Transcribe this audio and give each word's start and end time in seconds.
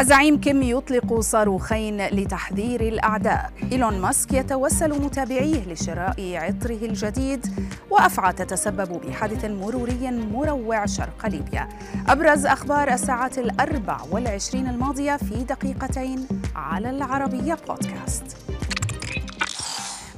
الزعيم 0.00 0.40
كيم 0.40 0.62
يطلق 0.62 1.20
صاروخين 1.20 2.06
لتحذير 2.06 2.80
الأعداء. 2.80 3.52
إيلون 3.72 4.00
ماسك 4.00 4.32
يتوسل 4.32 5.02
متابعيه 5.02 5.72
لشراء 5.72 6.34
عطره 6.34 6.78
الجديد 6.82 7.46
وأفعى 7.90 8.32
تتسبب 8.32 9.00
بحادث 9.06 9.44
مروري 9.44 10.10
مروع 10.10 10.86
شرق 10.86 11.26
ليبيا. 11.26 11.68
أبرز 12.08 12.46
أخبار 12.46 12.92
الساعات 12.92 13.38
الأربع 13.38 13.98
والعشرين 14.10 14.66
الماضية 14.66 15.16
في 15.16 15.34
دقيقتين 15.34 16.28
على 16.56 16.90
العربية 16.90 17.58
بودكاست. 17.68 18.37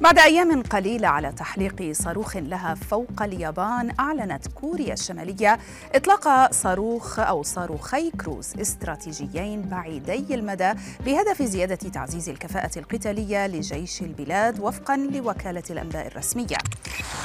بعد 0.01 0.19
أيام 0.19 0.63
قليلة 0.63 1.09
على 1.09 1.33
تحليق 1.33 1.93
صاروخ 1.93 2.37
لها 2.37 2.75
فوق 2.75 3.23
اليابان 3.23 3.93
أعلنت 4.01 4.49
كوريا 4.49 4.93
الشمالية 4.93 5.59
إطلاق 5.95 6.53
صاروخ 6.53 7.19
أو 7.19 7.43
صاروخي 7.43 8.11
كروز 8.11 8.53
استراتيجيين 8.61 9.63
بعيدي 9.63 10.35
المدى 10.35 10.73
بهدف 11.07 11.43
زيادة 11.43 11.75
تعزيز 11.75 12.29
الكفاءة 12.29 12.79
القتالية 12.79 13.47
لجيش 13.47 14.03
البلاد 14.03 14.61
وفقا 14.61 14.97
لوكالة 14.97 15.63
الأنباء 15.71 16.07
الرسمية. 16.07 16.57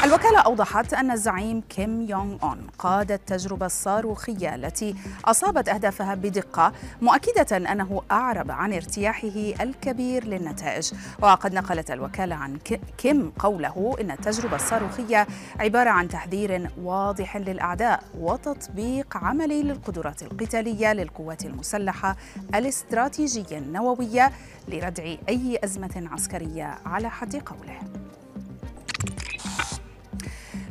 الوكالة 0.03 0.39
أوضحت 0.39 0.93
أن 0.93 1.11
الزعيم 1.11 1.61
كيم 1.69 2.01
يونغ 2.01 2.37
أون 2.43 2.67
قاد 2.79 3.11
التجربة 3.11 3.65
الصاروخية 3.65 4.55
التي 4.55 4.95
أصابت 5.25 5.69
أهدافها 5.69 6.15
بدقة 6.15 6.73
مؤكدة 7.01 7.57
أنه 7.57 8.01
أعرب 8.11 8.51
عن 8.51 8.73
ارتياحه 8.73 9.53
الكبير 9.61 10.25
للنتائج. 10.25 10.91
وقد 11.21 11.53
نقلت 11.53 11.91
الوكالة 11.91 12.35
عن 12.35 12.57
كيم 12.97 13.31
قوله 13.39 13.95
إن 14.01 14.11
التجربة 14.11 14.55
الصاروخية 14.55 15.27
عبارة 15.59 15.89
عن 15.89 16.07
تحذير 16.07 16.69
واضح 16.81 17.37
للأعداء 17.37 18.03
وتطبيق 18.19 19.17
عملي 19.17 19.63
للقدرات 19.63 20.23
القتالية 20.23 20.93
للقوات 20.93 21.45
المسلحة 21.45 22.15
الاستراتيجية 22.55 23.57
النووية 23.57 24.31
لردع 24.67 25.03
أي 25.29 25.59
أزمة 25.63 26.09
عسكرية 26.11 26.77
على 26.85 27.09
حد 27.09 27.35
قوله. 27.35 28.04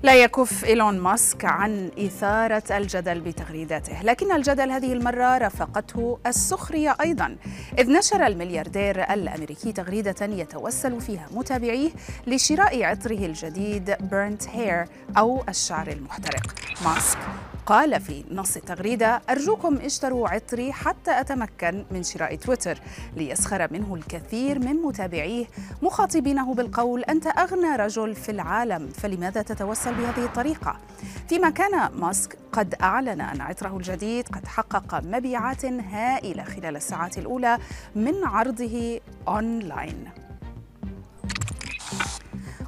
لا 0.04 0.14
يكف 0.14 0.64
إيلون 0.64 0.98
ماسك 0.98 1.44
عن 1.44 1.90
إثارة 1.98 2.76
الجدل 2.76 3.20
بتغريداته 3.20 4.02
لكن 4.02 4.32
الجدل 4.32 4.70
هذه 4.70 4.92
المرة 4.92 5.38
رافقته 5.38 6.18
السخرية 6.26 6.96
أيضا 7.00 7.36
إذ 7.78 7.92
نشر 7.92 8.26
الملياردير 8.26 9.12
الأمريكي 9.12 9.72
تغريدة 9.72 10.16
يتوسل 10.20 11.00
فيها 11.00 11.28
متابعيه 11.34 11.90
لشراء 12.26 12.82
عطره 12.82 13.26
الجديد 13.26 13.96
Burnt 14.00 14.48
Hair 14.48 14.84
أو 15.18 15.44
الشعر 15.48 15.88
المحترق. 15.88 16.54
ماسك 16.84 17.18
قال 17.66 18.00
في 18.00 18.24
نص 18.30 18.56
التغريدة 18.56 19.22
أرجوكم 19.30 19.76
اشتروا 19.76 20.28
عطري 20.28 20.72
حتى 20.72 21.20
أتمكن 21.20 21.84
من 21.90 22.02
شراء 22.02 22.34
تويتر 22.34 22.78
ليسخر 23.16 23.72
منه 23.72 23.94
الكثير 23.94 24.58
من 24.58 24.74
متابعيه 24.74 25.46
مخاطبينه 25.82 26.54
بالقول 26.54 27.02
أنت 27.04 27.26
أغنى 27.26 27.76
رجل 27.76 28.14
في 28.14 28.28
العالم 28.28 28.88
فلماذا 28.88 29.42
تتوسل 29.42 29.94
بهذه 29.94 30.24
الطريقة؟ 30.24 30.76
فيما 31.28 31.50
كان 31.50 31.90
ماسك 31.92 32.38
قد 32.52 32.74
أعلن 32.82 33.20
أن 33.20 33.40
عطره 33.40 33.76
الجديد 33.76 34.28
قد 34.28 34.46
حقق 34.46 35.00
مبيعات 35.04 35.64
هائلة 35.64 36.44
خلال 36.44 36.76
الساعات 36.76 37.18
الأولى 37.18 37.58
من 37.94 38.24
عرضه 38.24 39.00
أونلاين 39.28 40.23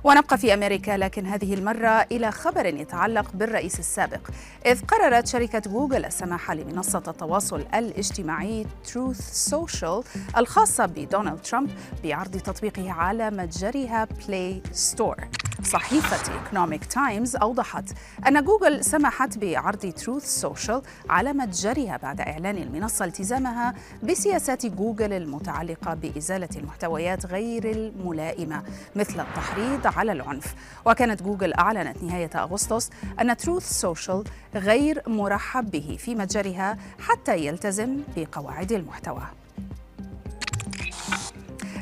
ونبقى 0.07 0.39
في 0.39 0.55
أمريكا 0.55 0.91
لكن 0.91 1.27
هذه 1.27 1.55
المرة 1.55 2.07
إلى 2.13 2.31
خبر 2.31 2.67
يتعلق 2.67 3.31
بالرئيس 3.35 3.79
السابق. 3.79 4.31
إذ 4.67 4.85
قررت 4.85 5.27
شركة 5.27 5.59
جوجل 5.59 6.05
السماح 6.05 6.51
لمنصة 6.51 7.03
التواصل 7.09 7.61
الاجتماعي 7.75 8.67
Truth 8.85 9.21
Social 9.33 10.03
الخاصة 10.37 10.87
بدونالد 10.87 11.41
ترامب 11.41 11.71
بعرض 12.05 12.37
تطبيقه 12.37 12.93
على 12.93 13.31
متجرها 13.31 14.09
Play 14.29 14.63
Store 14.73 15.17
صحيفة 15.63 16.35
Economic 16.35 16.85
Times 16.85 17.37
أوضحت 17.37 17.85
أن 18.29 18.45
جوجل 18.45 18.85
سمحت 18.85 19.39
بعرض 19.39 19.93
Truth 19.93 20.25
Social 20.25 20.83
على 21.11 21.33
متجرها 21.33 21.97
بعد 21.97 22.21
إعلان 22.21 22.57
المنصة 22.57 23.05
التزامها 23.05 23.75
بسياسات 24.03 24.67
جوجل 24.67 25.13
المتعلقة 25.13 25.95
بإزالة 25.95 26.49
المحتويات 26.57 27.27
غير 27.27 27.71
الملائمة 27.71 28.63
مثل 28.97 29.21
التحريض 29.21 29.87
على 29.87 30.13
العنف. 30.13 30.55
وكانت 30.87 31.23
جوجل 31.23 31.55
أعلنت 31.55 32.03
نهاية 32.03 32.31
أغسطس 32.35 32.91
أن 33.21 33.37
Truth 33.37 33.71
Social 33.71 34.25
غير 34.55 35.03
مرحب 35.07 35.71
به 35.71 35.97
في 36.01 36.15
متجرها 36.15 36.79
حتى 36.99 37.47
يلتزم 37.47 37.97
بقواعد 38.17 38.73
المحتوى. 38.73 39.23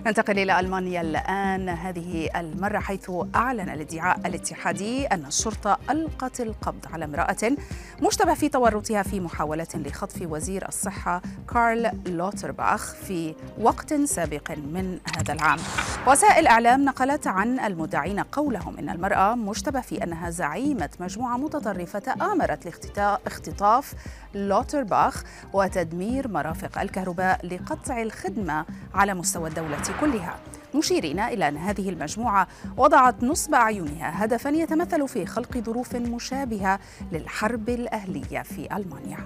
ننتقل 0.07 0.39
إلى 0.39 0.61
ألمانيا 0.61 1.01
الآن. 1.01 1.69
هذه 1.69 2.31
المرة 2.37 2.79
حيث 2.79 3.11
أعلن 3.35 3.69
الادعاء 3.69 4.21
الاتحادي 4.27 5.07
أن 5.07 5.27
الشرطة 5.27 5.79
ألقت 5.91 6.41
القبض 6.41 6.87
على 6.93 7.05
امرأة 7.05 7.57
مشتبه 8.05 8.35
في 8.35 8.49
تورطها 8.49 9.03
في 9.03 9.21
محاولة 9.21 9.67
لخطف 9.75 10.23
وزير 10.23 10.69
الصحة 10.69 11.23
كارل 11.53 11.91
لوترباخ 12.07 12.95
في 12.95 13.35
وقت 13.61 13.95
سابق 13.95 14.51
من 14.51 14.99
هذا 15.17 15.33
العام. 15.33 15.59
وسائل 16.07 16.47
إعلام 16.47 16.85
نقلت 16.85 17.27
عن 17.27 17.61
المدعين 17.61 18.21
قولهم 18.21 18.79
إن 18.79 18.89
المرأة 18.89 19.35
مشتبه 19.35 19.81
في 19.81 20.05
أنها 20.05 20.31
زعيمة 20.31 20.89
مجموعة 21.01 21.37
متطرفة 21.37 21.99
تآمرت 21.99 22.67
لاختطاف 22.97 23.95
لوترباخ 24.35 25.25
وتدمير 25.53 26.29
مرافق 26.29 26.81
الكهرباء 26.81 27.47
لقطع 27.47 28.03
الخدمة 28.03 28.65
على 28.95 29.15
مستوى 29.15 29.49
الدولة 29.49 29.83
كلها. 30.01 30.37
مشيرين 30.75 31.21
إلى 31.21 31.49
أن 31.49 31.57
هذه 31.57 31.89
المجموعة 31.89 32.49
وضعت 32.77 33.25
نصب 33.25 33.55
أعينها 33.55 34.25
هدفا 34.25 34.49
يتمثل 34.49 35.09
في 35.09 35.27
خلق 35.27 35.59
ظروف 35.59 35.97
مشابهة 35.97 36.81
للحرب 37.13 37.69
الأهلية 37.69 38.43
في 38.43 38.77
ألمانيا. 38.77 39.19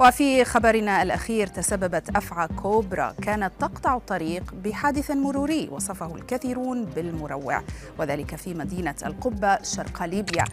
وفي 0.00 0.44
خبرنا 0.44 1.02
الأخير 1.02 1.46
تسببت 1.46 2.16
أفعى 2.16 2.48
كوبرا 2.48 3.14
كانت 3.22 3.52
تقطع 3.60 3.96
الطريق 3.96 4.54
بحادث 4.64 5.10
مروري 5.10 5.68
وصفه 5.72 6.14
الكثيرون 6.14 6.84
بالمروع 6.84 7.62
وذلك 7.98 8.36
في 8.36 8.54
مدينة 8.54 8.94
القبة 9.06 9.62
شرق 9.62 10.02
ليبيا. 10.02 10.44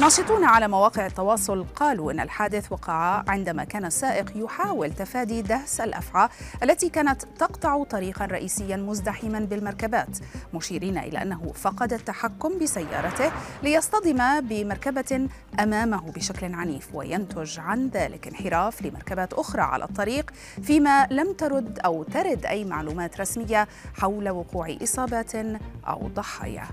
ناشطون 0.00 0.44
على 0.44 0.68
مواقع 0.68 1.06
التواصل 1.06 1.64
قالوا 1.76 2.12
أن 2.12 2.20
الحادث 2.20 2.72
وقع 2.72 3.24
عندما 3.28 3.64
كان 3.64 3.84
السائق 3.84 4.32
يحاول 4.36 4.92
تفادي 4.92 5.42
دهس 5.42 5.80
الأفعى 5.80 6.28
التي 6.62 6.88
كانت 6.88 7.22
تقطع 7.38 7.84
طريقا 7.84 8.26
رئيسيا 8.26 8.76
مزدحما 8.76 9.38
بالمركبات 9.38 10.18
مشيرين 10.54 10.98
إلى 10.98 11.22
أنه 11.22 11.52
فقد 11.54 11.92
التحكم 11.92 12.58
بسيارته 12.58 13.32
ليصطدم 13.62 14.40
بمركبة 14.40 15.28
أمامه 15.60 16.12
بشكل 16.12 16.54
عنيف 16.54 16.94
وينتج 16.94 17.58
عن 17.60 17.88
ذلك 17.88 18.28
انحراف 18.28 18.82
مركبات 18.94 19.32
أخرى 19.32 19.62
على 19.62 19.84
الطريق 19.84 20.30
فيما 20.62 21.06
لم 21.10 21.32
ترد 21.32 21.78
أو 21.78 22.02
ترد 22.02 22.46
أي 22.46 22.64
معلومات 22.64 23.20
رسمية 23.20 23.68
حول 23.94 24.28
وقوع 24.28 24.76
إصابات 24.82 25.34
أو 25.86 26.08
ضحايا. 26.14 26.64